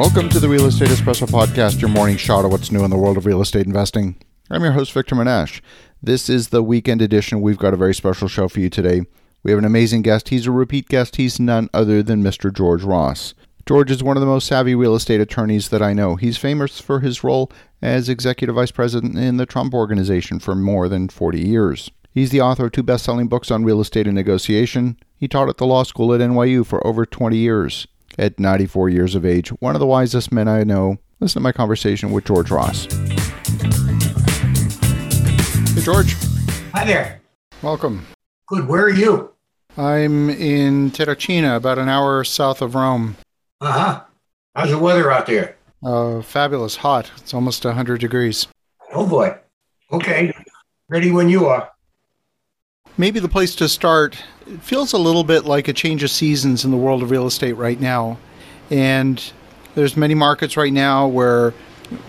[0.00, 2.96] Welcome to the Real Estate Espresso Podcast, your morning shot of what's new in the
[2.96, 4.16] world of real estate investing.
[4.48, 5.60] I'm your host, Victor Menasce.
[6.02, 7.42] This is the weekend edition.
[7.42, 9.02] We've got a very special show for you today.
[9.42, 10.30] We have an amazing guest.
[10.30, 11.16] He's a repeat guest.
[11.16, 12.50] He's none other than Mr.
[12.50, 13.34] George Ross.
[13.66, 16.16] George is one of the most savvy real estate attorneys that I know.
[16.16, 20.88] He's famous for his role as executive vice president in the Trump Organization for more
[20.88, 21.90] than 40 years.
[22.10, 24.96] He's the author of two best selling books on real estate and negotiation.
[25.18, 27.86] He taught at the law school at NYU for over 20 years
[28.20, 30.98] at 94 years of age, one of the wisest men I know.
[31.20, 32.84] Listen to my conversation with George Ross.
[35.74, 36.14] Hey, George.
[36.74, 37.20] Hi there.
[37.62, 38.06] Welcome.
[38.46, 38.68] Good.
[38.68, 39.32] Where are you?
[39.76, 43.16] I'm in Terracina, about an hour south of Rome.
[43.60, 44.02] Uh huh.
[44.54, 45.56] How's the weather out there?
[45.82, 47.10] Uh, fabulous, hot.
[47.18, 48.46] It's almost 100 degrees.
[48.92, 49.38] Oh boy.
[49.92, 50.34] Okay.
[50.88, 51.70] Ready when you are.
[53.00, 56.66] Maybe the place to start it feels a little bit like a change of seasons
[56.66, 58.18] in the world of real estate right now.
[58.70, 59.32] And
[59.74, 61.54] there's many markets right now where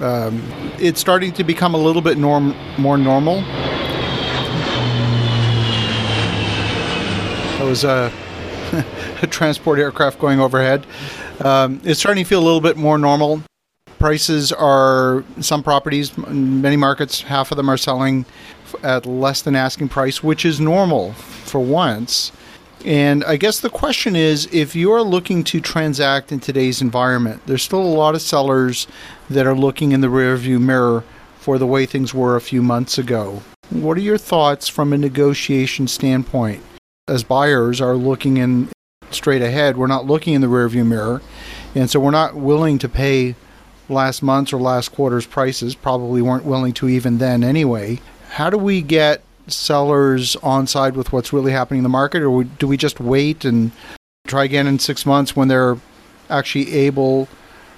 [0.00, 0.42] um,
[0.80, 3.42] it's starting to become a little bit norm more normal.
[7.56, 8.12] That was a,
[9.22, 10.84] a transport aircraft going overhead.
[11.38, 13.44] Um, it's starting to feel a little bit more normal.
[14.00, 18.26] Prices are some properties, many markets, half of them are selling
[18.82, 22.32] at less than asking price, which is normal for once.
[22.84, 27.62] And I guess the question is if you're looking to transact in today's environment, there's
[27.62, 28.86] still a lot of sellers
[29.28, 31.04] that are looking in the rearview mirror
[31.38, 33.42] for the way things were a few months ago.
[33.70, 36.62] What are your thoughts from a negotiation standpoint?
[37.06, 38.68] As buyers are looking in
[39.10, 41.20] straight ahead, we're not looking in the rearview mirror,
[41.74, 43.34] and so we're not willing to pay
[43.88, 48.00] last month's or last quarter's prices, probably weren't willing to even then anyway.
[48.30, 52.44] How do we get sellers on side with what's really happening in the market, or
[52.44, 53.72] do we just wait and
[54.28, 55.76] try again in six months when they're
[56.28, 57.28] actually able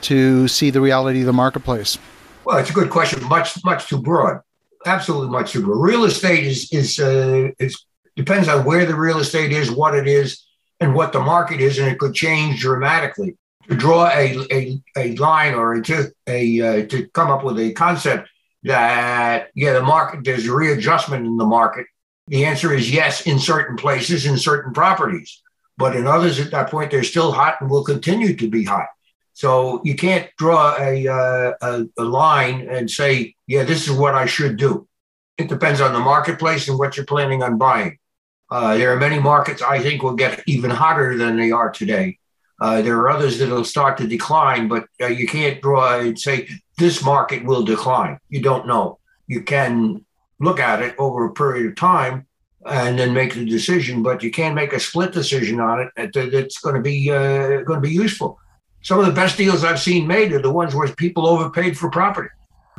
[0.00, 1.98] to see the reality of the marketplace?
[2.46, 3.22] Well, it's a good question.
[3.28, 4.40] Much, much too broad.
[4.86, 5.82] Absolutely, much too broad.
[5.82, 7.84] Real estate is is uh, is
[8.16, 10.46] depends on where the real estate is, what it is,
[10.80, 13.36] and what the market is, and it could change dramatically.
[13.68, 17.72] To draw a a, a line or to a uh, to come up with a
[17.72, 18.30] concept
[18.64, 21.86] that yeah the market there's readjustment in the market.
[22.26, 25.42] The answer is yes in certain places in certain properties.
[25.76, 28.86] But in others at that point they're still hot and will continue to be hot.
[29.32, 34.14] So you can't draw a, uh, a, a line and say yeah this is what
[34.14, 34.86] i should do.
[35.36, 37.98] It depends on the marketplace and what you're planning on buying.
[38.50, 42.18] Uh, there are many markets i think will get even hotter than they are today.
[42.60, 46.18] Uh, there are others that will start to decline, but uh, you can't draw and
[46.18, 48.18] say this market will decline.
[48.28, 48.98] You don't know.
[49.26, 50.04] You can
[50.40, 52.26] look at it over a period of time
[52.64, 56.58] and then make the decision, but you can't make a split decision on it that's
[56.58, 58.38] going to be uh, going to be useful.
[58.82, 61.90] Some of the best deals I've seen made are the ones where people overpaid for
[61.90, 62.30] property.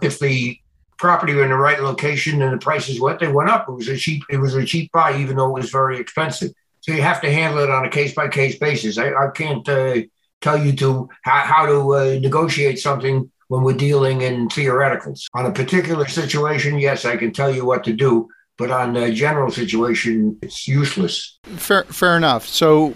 [0.00, 0.58] If the
[0.96, 3.68] property were in the right location and the prices went, they went up.
[3.68, 4.22] It was a cheap.
[4.30, 6.52] It was a cheap buy, even though it was very expensive.
[6.80, 8.98] So you have to handle it on a case by case basis.
[8.98, 10.02] I, I can't uh,
[10.40, 15.24] tell you to how, how to uh, negotiate something when we're dealing in theoreticals.
[15.34, 19.12] On a particular situation, yes, I can tell you what to do, but on a
[19.12, 21.38] general situation, it's useless.
[21.44, 22.46] Fair, fair enough.
[22.46, 22.94] So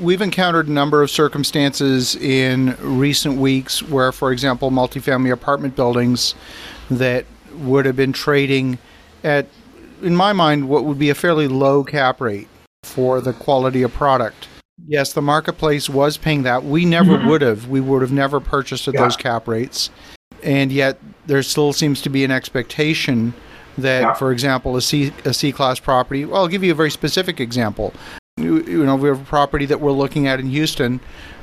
[0.00, 6.34] we've encountered a number of circumstances in recent weeks where, for example, multifamily apartment buildings
[6.90, 7.24] that
[7.54, 8.78] would have been trading
[9.22, 9.46] at,
[10.02, 12.48] in my mind, what would be a fairly low cap rate
[12.82, 14.48] for the quality of product
[14.86, 16.64] Yes, the marketplace was paying that.
[16.64, 17.28] We never mm-hmm.
[17.28, 17.68] would have.
[17.68, 19.02] We would have never purchased at yeah.
[19.02, 19.90] those cap rates.
[20.42, 23.32] And yet there still seems to be an expectation
[23.78, 24.14] that, yeah.
[24.14, 26.24] for example, a C a C class property.
[26.24, 27.92] Well, I'll give you a very specific example.
[28.36, 31.00] You, you, know, we have a property that we're looking at in Houston,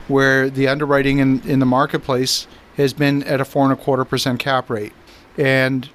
[0.07, 2.47] where the underwriting in, in the marketplace
[2.77, 4.93] has been at a four and a quarter percent cap rate,
[5.37, 5.89] and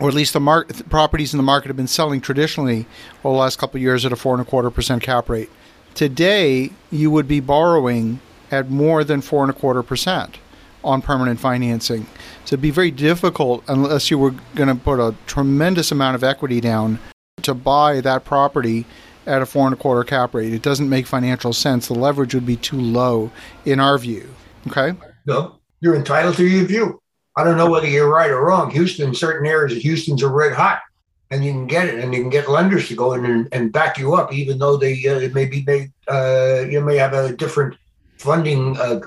[0.00, 2.86] or at least the market properties in the market have been selling traditionally
[3.24, 5.50] over the last couple of years at a four and a quarter percent cap rate.
[5.94, 10.38] Today, you would be borrowing at more than four and a quarter percent
[10.84, 12.06] on permanent financing.
[12.44, 16.24] So it'd be very difficult unless you were going to put a tremendous amount of
[16.24, 16.98] equity down
[17.42, 18.86] to buy that property
[19.26, 20.54] at a four and a quarter cap rate.
[20.54, 21.88] It doesn't make financial sense.
[21.88, 23.30] The leverage would be too low
[23.64, 24.34] in our view.
[24.68, 24.96] Okay.
[25.26, 27.02] No, you're entitled to your view.
[27.36, 28.70] I don't know whether you're right or wrong.
[28.70, 30.80] Houston, certain areas of Houston's are red hot
[31.30, 33.72] and you can get it, and you can get lenders to go in and, and
[33.72, 37.76] back you up, even though they uh, maybe may uh, you may have a different
[38.18, 39.00] funding uh,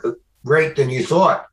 [0.43, 1.47] rate than you thought.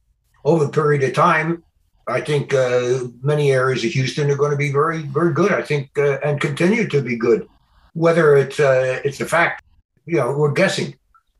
[0.44, 1.62] Over a period of time,
[2.06, 5.52] I think uh, many areas of Houston are going to be very, very good.
[5.52, 7.48] I think uh, and continue to be good.
[7.94, 9.64] Whether it's uh, it's a fact,
[10.06, 10.94] you know, we're guessing,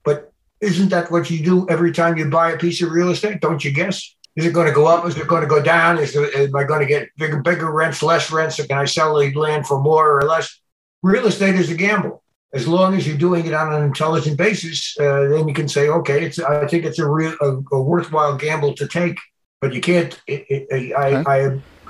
[0.04, 3.40] but Isn't that what you do every time you buy a piece of real estate?
[3.40, 4.16] Don't you guess?
[4.38, 5.04] Is it going to go up?
[5.04, 5.98] Is it going to go down?
[5.98, 8.60] Is there, am I going to get bigger, bigger rents, less rents?
[8.60, 10.60] Or can I sell the land for more or less?
[11.02, 12.22] Real estate is a gamble.
[12.54, 15.88] As long as you're doing it on an intelligent basis, uh, then you can say,
[15.88, 16.38] okay, it's.
[16.38, 19.18] I think it's a real, a, a worthwhile gamble to take.
[19.60, 20.18] But you can't.
[20.28, 21.30] It, it, I, okay.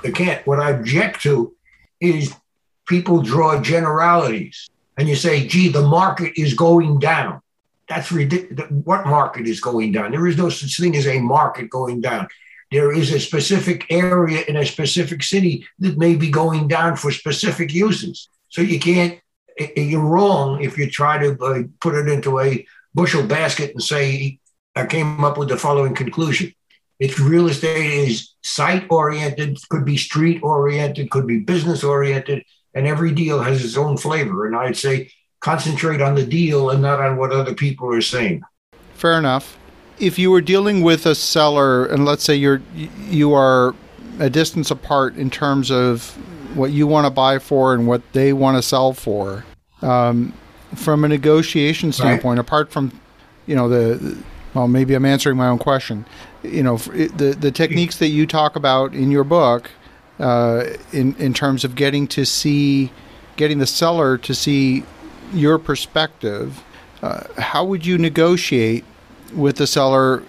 [0.03, 0.47] I, I can't.
[0.47, 1.53] What I object to
[2.01, 2.33] is
[2.87, 4.67] people draw generalities
[4.97, 7.41] and you say, gee, the market is going down.
[7.89, 8.69] That's ridiculous.
[8.69, 10.11] What market is going down?
[10.11, 12.27] There is no such thing as a market going down.
[12.71, 17.11] There is a specific area in a specific city that may be going down for
[17.11, 18.29] specific uses.
[18.49, 19.19] So you can't,
[19.75, 22.63] you're wrong if you try to uh, put it into a
[22.93, 24.39] bushel basket and say,
[24.75, 26.53] I came up with the following conclusion.
[26.99, 32.43] It's real estate is site oriented, could be street oriented, could be business oriented,
[32.75, 34.45] and every deal has its own flavor.
[34.45, 38.41] And I'd say concentrate on the deal and not on what other people are saying.
[38.93, 39.57] Fair enough.
[39.99, 42.61] If you were dealing with a seller, and let's say you're
[43.09, 43.75] you are
[44.19, 46.15] a distance apart in terms of
[46.55, 49.45] what you want to buy for and what they want to sell for,
[49.81, 50.33] um,
[50.75, 52.45] from a negotiation standpoint, right.
[52.45, 52.99] apart from
[53.45, 54.17] you know the
[54.53, 56.05] well, maybe I'm answering my own question.
[56.43, 59.69] You know, the the techniques that you talk about in your book,
[60.19, 62.91] uh, in in terms of getting to see,
[63.35, 64.83] getting the seller to see
[65.33, 66.63] your perspective,
[67.01, 68.85] uh, how would you negotiate
[69.33, 70.23] with the seller?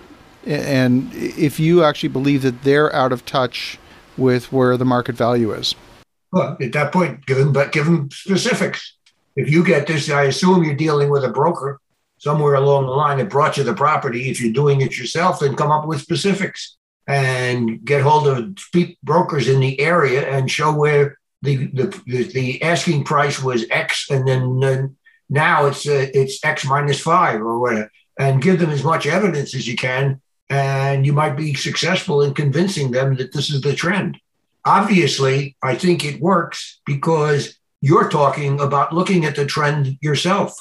[0.46, 3.78] And if you actually believe that they're out of touch
[4.16, 5.74] with where the market value is,
[6.32, 8.96] well, at that point, give them but give them specifics.
[9.36, 11.80] If you get this, I assume you're dealing with a broker
[12.18, 14.30] somewhere along the line that brought you the property.
[14.30, 16.76] If you're doing it yourself, then come up with specifics
[17.06, 18.56] and get hold of
[19.02, 24.26] brokers in the area and show where the the, the asking price was X, and
[24.26, 24.88] then uh,
[25.28, 29.54] now it's uh, it's X minus five or whatever, and give them as much evidence
[29.54, 33.74] as you can, and you might be successful in convincing them that this is the
[33.74, 34.18] trend.
[34.64, 40.54] Obviously, I think it works because you're talking about looking at the trend yourself,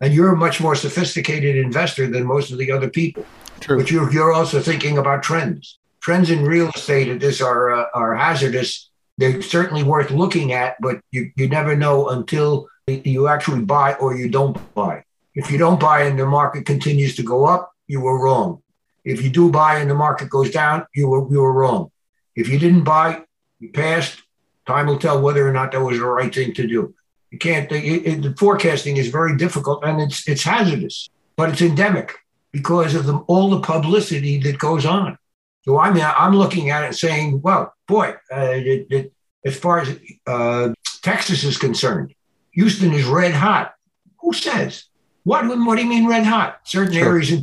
[0.00, 3.24] and you're a much more sophisticated investor than most of the other people.
[3.60, 3.78] True.
[3.78, 5.78] But you're, you're also thinking about trends.
[6.00, 10.76] Trends in real estate at this are uh, are hazardous they're certainly worth looking at,
[10.80, 15.04] but you, you never know until you actually buy or you don't buy.
[15.34, 18.62] If you don't buy and the market continues to go up, you were wrong.
[19.04, 21.90] If you do buy and the market goes down, you were, you were wrong.
[22.34, 23.22] If you didn't buy,
[23.60, 24.22] you passed.
[24.66, 26.94] Time will tell whether or not that was the right thing to do.
[27.30, 27.70] You can't.
[27.70, 32.14] It, the forecasting is very difficult and it's it's hazardous, but it's endemic
[32.52, 35.18] because of the, all the publicity that goes on.
[35.64, 39.12] So I mean, I'm looking at it and saying, well, boy, uh, it, it,
[39.44, 42.14] as far as uh, Texas is concerned,
[42.52, 43.74] Houston is red hot.
[44.20, 44.84] Who says?
[45.24, 46.60] What, what do you mean red hot?
[46.64, 47.06] Certain sure.
[47.06, 47.42] areas in,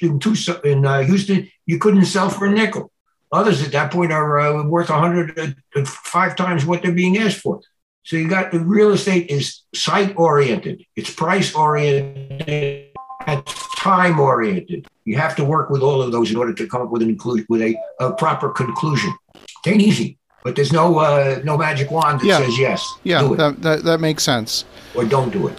[0.00, 2.90] in, Tucson, in uh, Houston, you couldn't sell for a nickel.
[3.32, 5.38] Others at that point are uh, worth 100,
[5.76, 7.60] uh, five times what they're being asked for.
[8.02, 12.88] So you got the real estate is site oriented, it's price oriented,
[13.26, 14.86] it's time oriented.
[15.04, 17.08] You have to work with all of those in order to come up with an
[17.08, 19.14] include with a, a proper conclusion.
[19.34, 22.38] It ain't easy, but there's no uh, no magic wand that yeah.
[22.38, 22.94] says yes.
[23.04, 24.64] Yeah, that, that, that makes sense.
[24.94, 25.58] Or don't do it.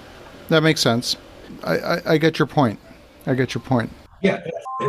[0.50, 1.16] That makes sense.
[1.64, 2.80] I, I, I get your point.
[3.26, 3.90] I get your point.
[4.22, 4.42] Yeah,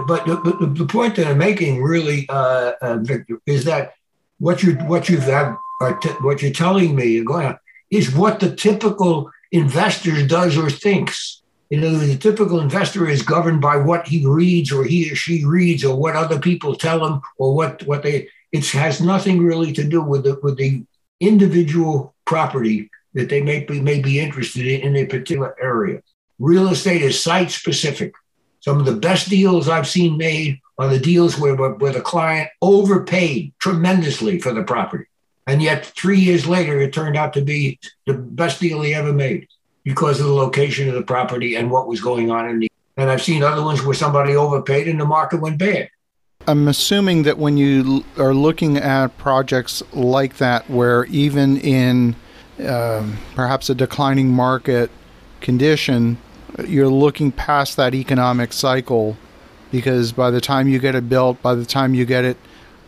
[0.09, 3.95] but the, the, the point that I'm making really, uh, uh, Victor, is that
[4.39, 5.57] what you what you've had,
[6.03, 7.59] t- what you're telling me, going on,
[7.91, 13.61] is what the typical investor does or thinks you know, the typical investor is governed
[13.61, 17.23] by what he reads or he or she reads or what other people tell him
[17.39, 20.85] or what, what they, it has nothing really to do with the, with the
[21.21, 26.03] individual property that they may be, may be interested in in a particular area.
[26.41, 28.15] Real estate is site specific.
[28.59, 32.51] Some of the best deals I've seen made are the deals where, where the client
[32.61, 35.05] overpaid tremendously for the property.
[35.47, 39.13] And yet, three years later, it turned out to be the best deal he ever
[39.13, 39.47] made
[39.85, 42.71] because of the location of the property and what was going on in the.
[42.97, 45.89] And I've seen other ones where somebody overpaid and the market went bad.
[46.47, 52.17] I'm assuming that when you are looking at projects like that, where even in
[52.67, 54.91] um, perhaps a declining market
[55.41, 56.19] condition,
[56.67, 59.17] you're looking past that economic cycle
[59.71, 62.37] because by the time you get it built, by the time you get it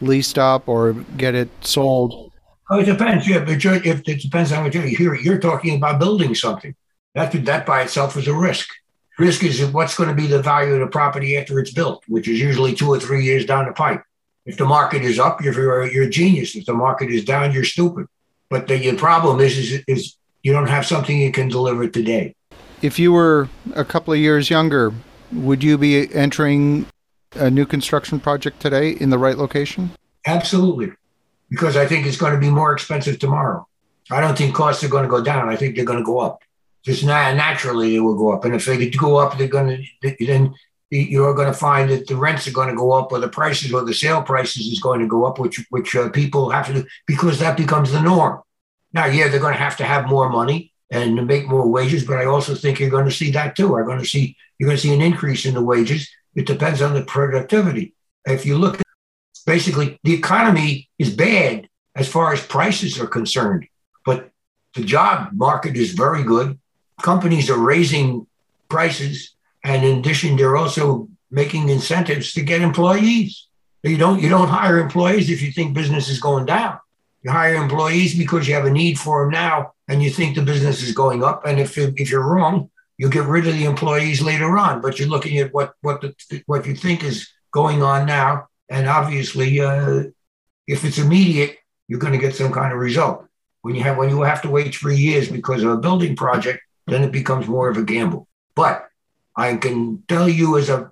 [0.00, 2.32] leased up or get it sold.
[2.70, 3.28] Oh, it depends.
[3.28, 5.14] Yeah, but if it depends on what you're here.
[5.14, 6.74] You're talking about building something.
[7.14, 8.68] That, that by itself is a risk.
[9.18, 12.28] Risk is what's going to be the value of the property after it's built, which
[12.28, 14.02] is usually two or three years down the pipe.
[14.46, 16.56] If the market is up, you're, you're a genius.
[16.56, 18.06] If the market is down, you're stupid.
[18.48, 22.34] But the, the problem is, is, is you don't have something you can deliver today.
[22.80, 24.92] If you were a couple of years younger
[25.32, 26.86] would you be entering
[27.34, 29.90] a new construction project today in the right location?
[30.26, 30.92] Absolutely,
[31.50, 33.66] because I think it's going to be more expensive tomorrow.
[34.10, 35.48] I don't think costs are going to go down.
[35.48, 36.42] I think they're going to go up.
[36.84, 38.44] Just naturally, they will go up.
[38.44, 40.54] And if they go up, they're going to then
[40.90, 43.72] you're going to find that the rents are going to go up, or the prices,
[43.72, 46.74] or the sale prices is going to go up, which which uh, people have to
[46.74, 48.42] do because that becomes the norm.
[48.92, 52.18] Now, yeah, they're going to have to have more money and make more wages, but
[52.18, 53.68] I also think you're going to see that too.
[53.68, 56.10] You're going to see you're going to see an increase in the wages.
[56.34, 57.94] It depends on the productivity.
[58.26, 58.80] If you look,
[59.46, 63.66] basically, the economy is bad as far as prices are concerned,
[64.04, 64.30] but
[64.74, 66.58] the job market is very good.
[67.02, 68.26] Companies are raising
[68.68, 73.46] prices and in addition, they're also making incentives to get employees.
[73.82, 76.78] You don't you don't hire employees if you think business is going down.
[77.22, 80.42] You hire employees because you have a need for them now, and you think the
[80.42, 81.46] business is going up.
[81.46, 84.80] And if if you're wrong, you get rid of the employees later on.
[84.80, 88.88] But you're looking at what what the, what you think is going on now, and
[88.88, 90.04] obviously, uh,
[90.66, 93.26] if it's immediate, you're going to get some kind of result.
[93.62, 96.60] When you have when you have to wait three years because of a building project,
[96.86, 98.28] then it becomes more of a gamble.
[98.54, 98.86] But
[99.36, 100.90] I can tell you as a,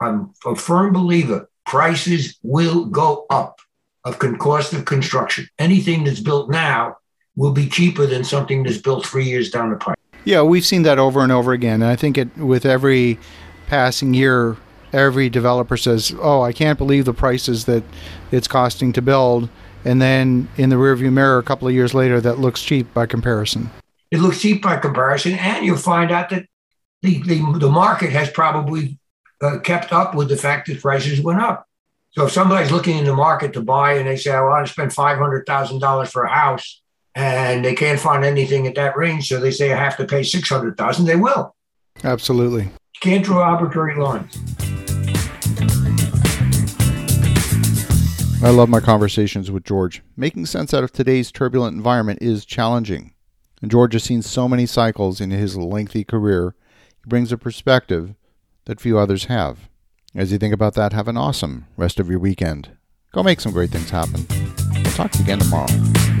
[0.00, 3.60] I'm a firm believer, prices will go up
[4.04, 5.48] of cost of construction.
[5.58, 6.96] Anything that's built now
[7.36, 9.98] will be cheaper than something that's built three years down the pipe.
[10.24, 11.82] Yeah, we've seen that over and over again.
[11.82, 13.18] And I think it, with every
[13.66, 14.56] passing year,
[14.92, 17.82] every developer says, "Oh, I can't believe the prices that
[18.30, 19.48] it's costing to build,"
[19.84, 23.06] and then in the rearview mirror, a couple of years later, that looks cheap by
[23.06, 23.70] comparison.
[24.12, 26.44] It looks cheap by comparison, and you'll find out that
[27.00, 28.98] the, the, the market has probably
[29.40, 31.66] uh, kept up with the fact that prices went up.
[32.10, 34.72] So if somebody's looking in the market to buy and they say, I want to
[34.72, 36.82] spend $500,000 for a house
[37.14, 40.22] and they can't find anything at that range, so they say I have to pay
[40.22, 41.56] 600000 they will.
[42.04, 42.64] Absolutely.
[42.64, 44.36] You can't draw arbitrary lines.
[48.44, 50.02] I love my conversations with George.
[50.18, 53.14] Making sense out of today's turbulent environment is challenging.
[53.62, 56.54] And George has seen so many cycles in his lengthy career
[57.02, 58.14] he brings a perspective
[58.66, 59.68] that few others have.
[60.14, 62.76] As you think about that, have an awesome rest of your weekend.
[63.12, 64.26] Go make some great things happen.
[64.74, 66.11] We'll talk to you again tomorrow.